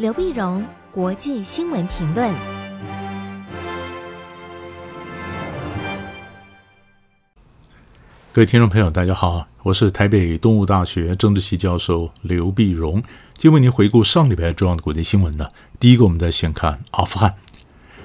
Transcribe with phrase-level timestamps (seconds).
[0.00, 2.32] 刘碧荣，国际新闻评论。
[8.32, 13.02] 各位听众朋友，大家好，我是台北东吴大学政治系教授刘碧荣，
[13.34, 15.48] 今天为您回顾上礼拜重要的国际新闻呢。
[15.78, 17.34] 第一个，我们再先看阿富汗。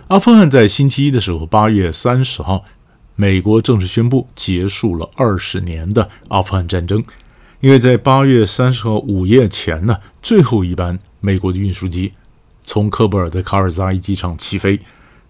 [0.10, 2.66] 阿富汗在星期一的时候，八月三十号，
[3.16, 7.02] 美国正式宣布结束了二十年的阿富汗战争。
[7.62, 12.14] 因为在八月三十号午夜前呢，最后一班美国的运输机
[12.64, 14.80] 从喀布尔的卡尔扎伊机场起飞，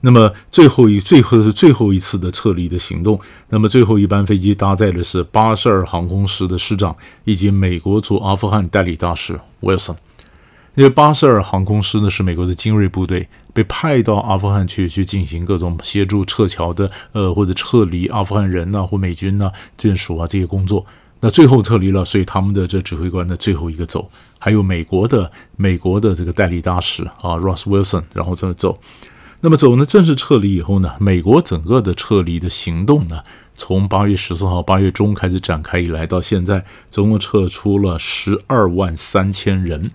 [0.01, 3.17] 那么最后一最后是最后一次的撤离的行动。
[3.49, 9.95] 那么最后一班飞机搭载的是巴塞尔航空师的师长以及美国驻阿富汗代理大使 Wilson。
[10.75, 20.85] 因为巴塞尔航空师呢是美国的精锐部队，被派到阿富汗去去进行各种协助撤侨的呃或者撤离阿富汗人呐、或美军呐、眷属啊这些工作。
[21.21, 28.79] 那最后撤离了，所以他们的这指挥官的最后一个走，还有美国的美国的这个代理大使啊，Ross Wilson，然后这么走。
[29.41, 33.21] 那么走呢，正式撤离以后呢，美国整个的撤离的行动呢，
[33.55, 39.91] 从八月十四号八月中开始展开以来，到现在总共撤出了十二万三千人。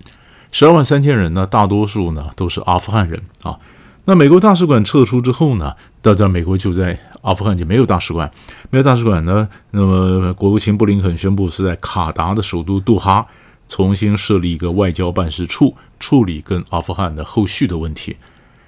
[0.52, 3.58] 十二万三千人呢，大多数呢都是阿富汗人啊。
[4.04, 8.30] 那美国大使馆撤出之后呢，大家美国就在阿富汗就没有大使馆，
[8.70, 13.26] 没有大使馆呢，那么国务卿布林肯宣布是在卡达的首都杜哈
[13.68, 18.16] 重新设立一个外交办事处，处理跟阿富汗的后续的问题。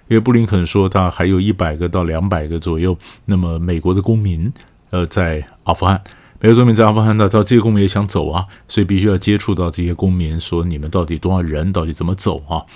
[0.08, 4.52] 因为布林肯说他还有一百个到两百个左右，那么美国的公民
[4.90, 6.02] 呃在阿富汗。
[6.40, 12.66] 美国公民在阿富汗呢，到这些公民也想走啊，所以必须要接触到这些公民，说你们到底多少人，到底怎么走啊？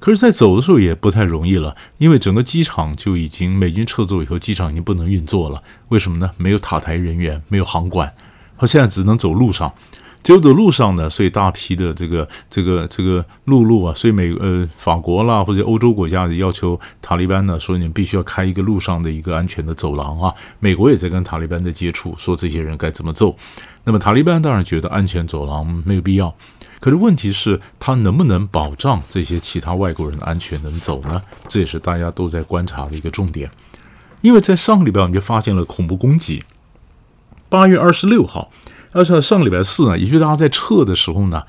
[0.00, 5.62] 可是，在走的时候也不太容易了，因为整个机场就已经美军撤走以后，机场已经不能运作了。
[5.88, 6.30] 为什么呢？
[6.36, 8.14] 没有塔台人员，没有航管，
[8.56, 9.74] 他现在只能走路上。
[10.22, 20.34] 只有走路上呢，所以大批的这个这个这个陆路啊，所以美呃法国啦或者欧洲国家要求塔利班呢，说你们必须要开一个路上的一个安全的走廊啊。
[20.60, 23.34] 美国也在跟塔利班的接触，说这些人该怎么走。
[23.84, 26.34] 那么塔利班当然觉得安全走廊没有必要，
[26.78, 31.22] 可是问题是，他能不能保障这些其他外国人的安全能走呢？
[31.46, 33.50] 这也是大家都在观察的一个重点。
[34.20, 36.42] 因为在上个礼拜我们就发现了恐怖攻击，
[37.48, 38.50] 八月二十六号。
[38.92, 41.42] 而且上个礼拜四呢，也就是大家在撤的时候呢，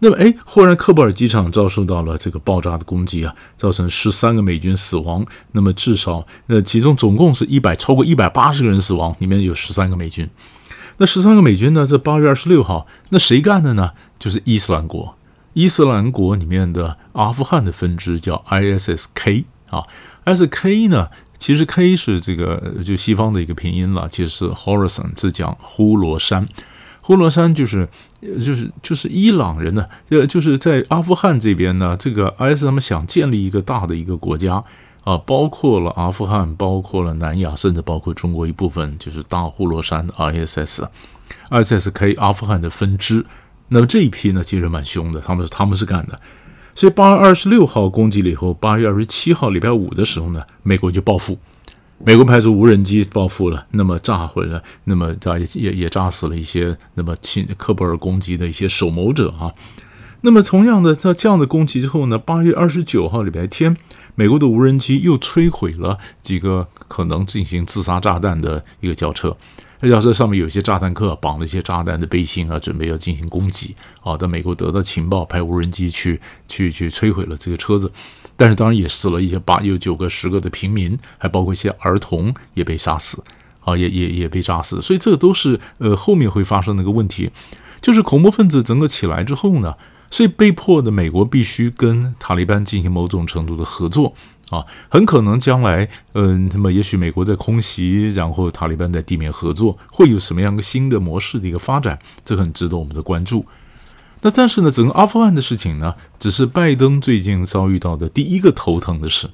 [0.00, 5.24] 那么哎，忽然喀布尔机场遭受到了这个爆炸的攻击啊，造成十三个美军死亡。
[5.52, 10.28] 那么至少，呃，其中总共是一百超过一百八十个人死亡，里面有十三个美军。
[10.98, 13.92] 那十三个美军呢，在八月二十六号，那谁干的呢？
[14.18, 15.16] 就是伊斯兰国。
[15.52, 19.84] 伊斯兰国里面的阿富汗的分支叫 ISSK 啊
[20.26, 21.08] ，SK 呢，
[21.38, 26.46] 其实 K 是这个就西方的一个拼音了，其实是 Horasan 是讲呼罗珊。
[27.06, 27.88] 呼罗珊就是，
[28.20, 34.54] 就是就是伊朗人呢，呃，就是在阿富汗这边呢，这个 IS 他们想建立一个大的一个国家
[35.04, 43.24] 啊，包括了阿富汗，包括了南亚，甚至包括中国一部分，就是大呼罗珊 ISS，ISSK 阿富汗的分支。
[43.68, 46.20] 那么这一批呢，其实蛮凶的，他们他们是干的。
[46.74, 51.38] 所以八月二十六号攻击了以后，八月二十七号礼拜五的时候呢，美国就报复。
[51.98, 59.52] 美国派出无人机报复了，那么炸毁了，那么炸也也炸死了一些那么亲科布尔攻击的一些首谋者啊。
[60.20, 63.76] 那么同样的，在这样的攻击之后呢，八月二十九号礼拜天，
[64.14, 69.36] 美国的无人机又摧毁了几个可能进行自杀炸弹的一个轿车。
[69.80, 74.16] 那轿车上面有些炸弹客绑了一些炸弹的背心啊，准备要进行攻击啊。
[74.18, 77.92] 但美国得到情报，派无人机去去去摧毁了这个车子。
[78.36, 83.22] 但是当然也死了一些八有九个十个的平民，还包括一些儿童也被杀死，
[83.60, 84.80] 啊，也也也被炸死。
[84.80, 87.30] 所以这个都是呃后面会发生的一个问题，
[87.80, 89.74] 就是恐怖分子整个起来之后呢，
[90.10, 94.14] 所以被迫的美国必须跟塔利班进行某种程度的合作
[94.50, 103.44] 啊，很可能将来嗯，那么也许美国在空袭，然后塔利班在地面合作，会有什么样的新的模式的一个发展，这很值得我们的关注。
[104.22, 109.28] 那但是呢，整个阿富汗的事情呢，只是拜登最近遭遇到的第一个头疼的事，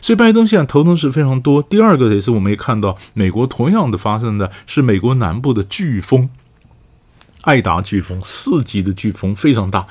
[0.00, 1.62] 所以拜登现在头疼事非常多。
[1.62, 6.28] 第二个也是我们也看到，美国同样的发生的是美国南部的飓风，
[7.42, 9.86] 爱达飓风，四级的飓风非常大。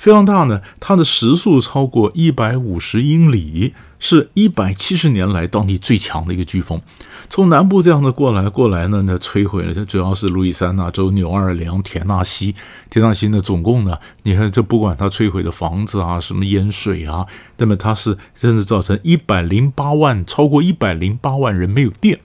[0.00, 6.80] 非常大呢，它的时速超过一百五十英里，是一百七十年来当地最强的一个飓风。
[7.28, 12.54] 从南部这样的过来过来呢，那摧毁了，这主要是路易斯安那州纽奥良田纳西，
[12.88, 17.26] 田纳西呢，总共呢，你看这不管它摧毁的房子啊，什么淹水啊，
[17.58, 22.20] 那么它是甚至造成一百零八万，超过一百零八万人没有电。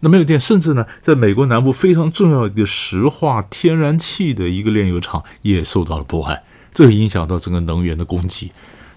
[0.00, 6.42] 那没有电，甚至呢，在美国南部非常重要的一个石化天然气的一个炼油厂也受到了破坏。
[6.72, 8.50] 这影响到整个能源的供给，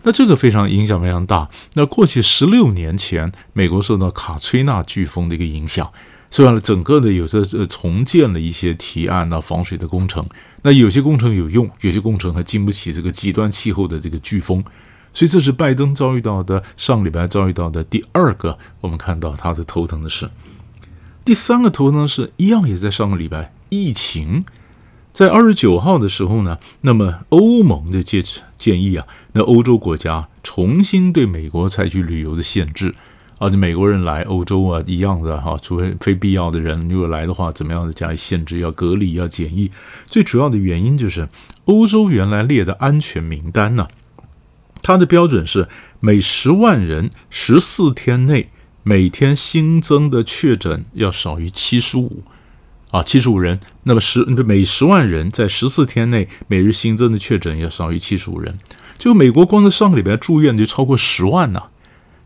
[0.04, 1.50] 那这个非常影响非常大。
[1.74, 5.92] 那过去十六年前，美国受到卡崔娜飓风的一个影响，
[6.30, 10.28] 虽然，整个的有些重建了一些堤岸啊、防水的工程。
[10.64, 14.64] 那有些工程有用，有些工程还经不起这个极端气候的这个飓风。
[15.14, 20.30] 所以这是拜登遭遇到的，上礼拜遭遇到的第二个，我们看到他的头疼的事。
[21.24, 24.44] 第三个头疼的事一样也在上个礼拜，疫情。
[25.14, 28.24] 在二十九号的时候呢，那么欧盟的建
[28.58, 32.92] 建议啊，那欧洲国家重新对美国采取旅游的限制
[33.38, 39.70] 啊，你美国人来欧洲啊，一样的哈，除非非必要的人如果来的话，怎么样的加以限制，要隔离，要检疫。
[40.08, 41.30] 最主要的原因就是
[41.66, 43.88] 欧洲原来列的安全名单呢，
[44.82, 45.70] 它的标准是
[46.00, 48.50] 每十万人十四天内
[48.82, 52.24] 每天新增的确诊要少于七十五。
[52.94, 58.60] 啊，七十五人，那么十每十万人在十四天内每日新增的确诊要少于七十五人，
[59.00, 61.64] 就美国光在上个礼拜住院就超过十万呐，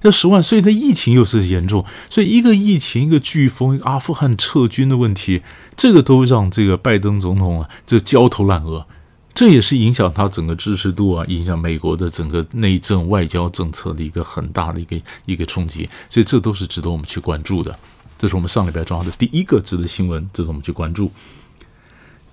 [0.02, 5.42] 这十万，所以它疫情又是严重，所以一个疫情，一个飓风，阿富汗撤军的问题，
[5.78, 8.86] 这个都让这个拜登总统啊，这焦头烂额，
[9.34, 17.74] 这也是影响他整个支持度啊，影响美国的整个内政外交政策的一个很大的一个一个冲击，所以这都是值得我们去关注的。
[18.18, 21.12] 这是我们上礼拜抓的第一个值得新闻，值得我们去关注。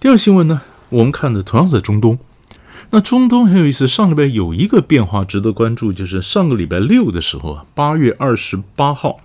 [0.01, 2.19] 第二新闻呢，我们看的同样是在中东。
[2.91, 9.21] 那中东很有意思，上礼拜有一个变化值得关注，就是上个礼拜六的时候啊，八月二十八号，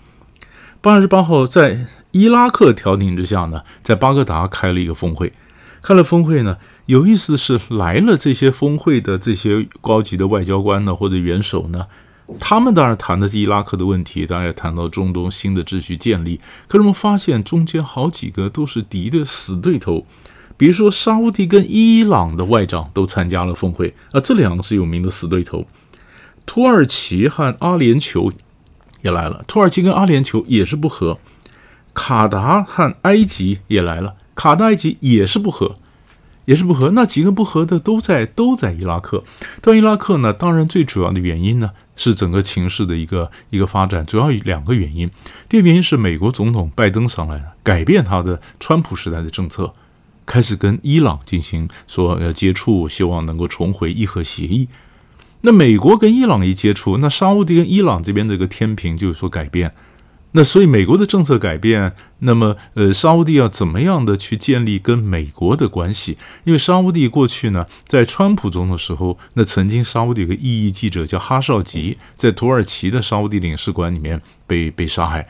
[0.82, 5.32] 八月二十八号在伊拉克调停之下呢，在巴格达开了一个峰会。
[5.82, 6.58] 开了峰会呢，
[6.88, 11.88] 有意思的是来了这些峰会的这些高级的外交官呢，或者元首呢。
[12.40, 16.40] 他们当然谈的是伊拉克的问题，当然也谈到中东新的秩序建立。
[16.68, 20.06] 可是我们发现中间好几个都是敌的死对头，
[20.58, 25.66] 比如说沙乌地跟伊朗的外长都参加了峰会，啊，这两个是有名的死对头。
[26.46, 28.32] 土耳其和阿联酋
[29.02, 31.18] 也来了，土耳其跟阿联酋也是不和。
[31.94, 35.76] 卡达和埃及也来了，卡达、埃及也是不和。
[36.46, 39.24] 也是不和，那几个不和的都在都在伊拉克。
[39.62, 45.12] 到伊拉克呢，当然最主要的原因呢是整个情势的一个一个发展，主要有两个原因。
[45.50, 49.74] 第一个原因是美国总统拜登上来了，改变他的川普时代的政策，
[50.26, 54.70] 开始跟伊朗进行说要接触，希望能够重回伊核协议。
[55.42, 59.74] 那美国跟伊朗一接触，那沙乌地跟伊朗这边这个天平就有所改变。
[60.34, 66.20] 那所以美国的政策改变，那么呃，沙乌地要怎么样的去建立跟美国的关系？
[66.44, 75.28] 因为沙乌地过去呢，在川普总统的时候，那曾经沙乌地有个异议记者叫哈绍吉，在土耳其的沙乌地领事馆里面被被杀害，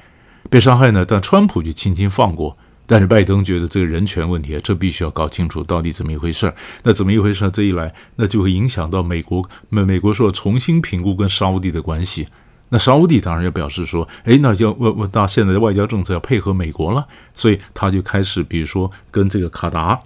[0.50, 6.54] 被杀害呢，但川普就轻轻放过，但是拜登觉得这个人权问题啊，这必须要搞清楚到底怎么一回事儿。
[6.84, 7.50] 那怎么一回事儿？
[7.50, 12.28] 这一来，那就会影响到美国，美美国说重新评估跟沙乌地的关系。
[12.70, 20.00] 那沙乌地当然要表示说，诶，那就我我到现在的外交政策要配合美国了，所以他就开始，比如说跟这个卡达，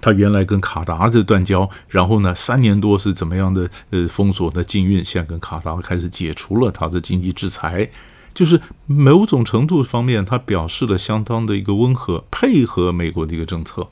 [0.00, 7.88] 他原来跟卡达这断交，然后呢，三年多是怎么样的呃封锁的禁运，现在跟卡达开始解除了他的经济制裁，
[8.34, 13.88] 就是某种程度方面，他表示了相当的一个温和，配合美国的一个政策，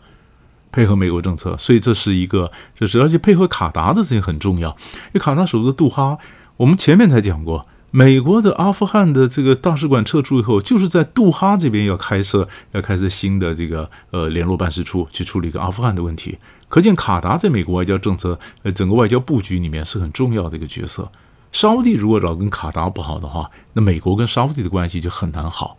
[0.72, 6.18] 配合美国政策，所以这是一个，就是而且配合卡达的事情很重要，因为卡达首都杜哈，
[6.56, 7.68] 我们前面才讲过。
[7.96, 16.38] 美国的阿富汗的这个大使馆撤出以后，就是在杜哈这边要开设要开设新的这个呃联络办事处，去处理一个阿富汗的问题。
[16.68, 21.12] 可见卡达在美国外交政策呃整个外交布局里面是很重要的一个角色。
[21.52, 25.78] 沙乌地如果老跟卡达不好的话，那美国跟沙乌地的关系就很难好。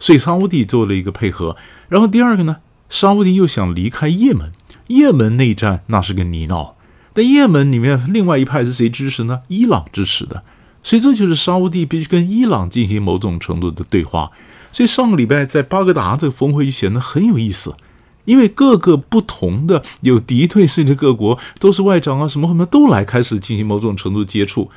[0.00, 1.56] 所以沙乌地做了一个配合。
[1.88, 2.56] 然后第二个呢，
[2.88, 4.50] 沙乌地又想离开也门，
[4.88, 6.72] 也门内战那是个泥淖。
[7.12, 9.42] 但也门里面另外一派是谁支持呢？
[9.46, 10.42] 伊朗支持的。
[10.82, 14.30] 所以这就是沙乌地必须跟伊朗进行某种程度的对话。
[14.72, 17.76] 所以上个礼拜在巴格达这个峰会就显得很有意思，
[18.24, 24.70] 因为各个不同的有敌对势力的各国都是外长啊什么什么都来开始进行某种程度接触，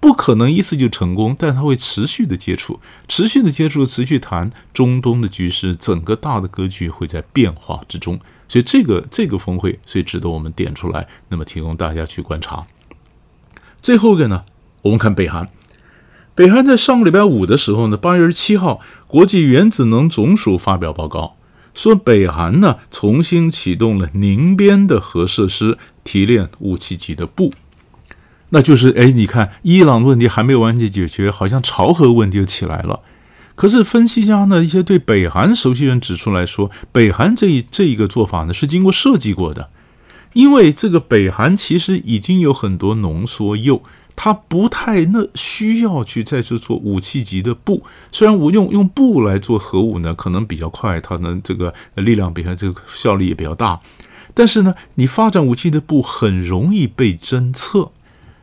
[0.00, 8.20] 不可能一次就成功，但他会持续的接触，持续的接触，持续谈中东的局势，整个大的格局会在变化之中。
[8.48, 12.66] 所以这个这个峰会，所以值得我们点出来，那么提供大家去观察。
[13.80, 14.42] 最后一个呢？
[14.82, 15.48] 我们看北韩，
[16.34, 21.36] 北韩在上个礼拜五的时候呢，八月十七号，国际原子能总署发表报告，
[21.74, 27.52] 说北韩呢重新启动了宁边的核设施提炼武器级的布，
[28.50, 33.00] 那就是哎，你看伊朗问题还没有完全解决，好像朝核问题就起来了。
[33.56, 39.70] 可是分析家呢，一些对北韩熟悉人指出来说，北韩这一这一个做法呢是经过设计过的。
[40.34, 43.82] 因为这个北韩其实已经有很多浓缩铀。
[44.20, 53.78] 他不太那需要去再去做武器级的布，虽然我用用布来做核武呢，可能比较快，它能这个力量比较这个效率也比较大，
[54.34, 57.92] 但是呢，你发展武器的布很容易被侦测，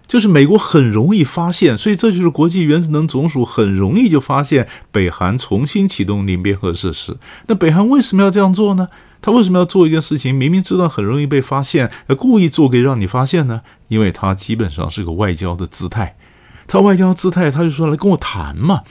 [0.07, 7.17] 就是美国很容易发现，所以这就是国际原子能总署很容易就发现北韩重新启动临边核设施。
[7.47, 8.87] 那北韩为什么要这样做呢？
[9.21, 10.33] 他为什么要做一个事情？
[10.35, 13.61] 明明知道很容易被发现，而故意做给让你发现呢？
[13.87, 16.15] 因为他基本上是个外交的姿态。
[16.67, 18.81] 他外交姿态，他就说来跟我谈嘛，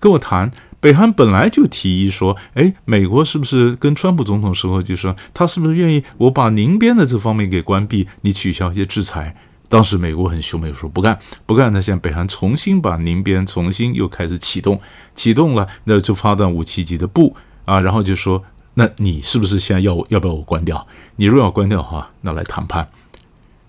[0.00, 0.50] 跟我谈。
[0.80, 9.34] 北韩本来就提议说，哎，美国是不是跟川普总统时候就说，他是不是愿意我把宁边的这方面给关闭，你取消一些制裁？
[9.68, 11.72] 当时美国很凶，美国说不干，不干。
[11.72, 14.80] 那现在北韩重新把宁边重新又开始启动，
[15.14, 17.34] 启动了，那就发动武器级的布
[17.64, 18.44] 啊，然后就说。
[18.76, 20.84] 那你是不是现在要要不要我关掉？
[21.14, 22.88] 你如果要关掉的话，那来谈判。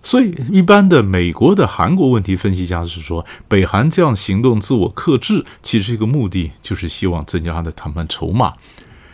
[0.05, 8.53] 所以，一般的美国的韩国问题分析家是说，北韩这样行动自我克制，其实一个目的就是希望增加他的谈判筹码。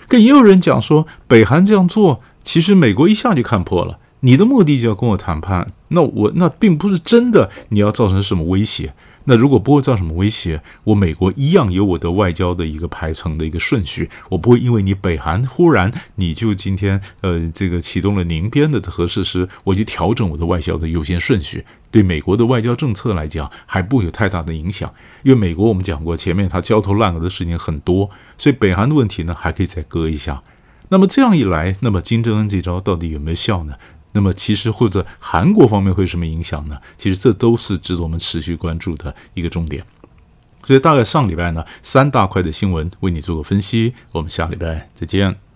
[0.09, 8.93] 更也有人讲说，北韩这样做，其实美国一下就看破了，你的目的就要跟我谈判，那我那并不是真的，你要造成什么威胁。
[9.25, 24.91] 那如果不会造成什么威胁，我美国一样有我的外交的一个排程的一个顺序，我不会因为你北韩忽然你就今天呃这个启动了宁边的核设施，我就调整我的外交的优先顺序，对美国的外交政策来讲还不会有太大的影响，
[25.23, 30.41] 因为美国我们讲过前面它焦头烂额的事情很多，所以北韩的问题呢还可以再搁一下。
[30.89, 33.75] 那么这样一来，那么金正恩这招到底有没有效呢？
[34.13, 36.77] 那么，其实或者韩国方面会有什么影响呢？
[36.97, 39.83] 其实这都是值得我们持续关注的一个重点。
[40.63, 43.93] 所以，大概上礼拜呢，三大块的新闻为你做个分析。
[44.11, 45.50] 我们下礼拜再见。